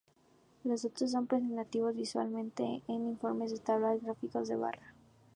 [0.63, 4.95] Los datos son presentados visualmente en informes de tablas y gráficos de barra.